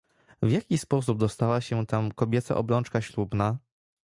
"W 0.41 0.51
jaki 0.51 0.77
sposób 0.77 1.17
dostała 1.19 1.61
się 1.61 1.85
tam 1.85 2.11
kobieca 2.11 2.55
obrączka 2.55 3.01
ślubna?" 3.01 3.57